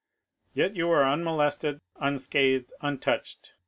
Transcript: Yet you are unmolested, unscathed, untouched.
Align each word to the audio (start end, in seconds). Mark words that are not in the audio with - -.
Yet 0.55 0.75
you 0.75 0.89
are 0.89 1.03
unmolested, 1.03 1.79
unscathed, 1.97 2.73
untouched. 2.81 3.53